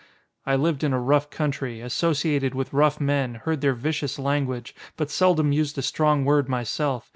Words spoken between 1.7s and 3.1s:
Associated with rough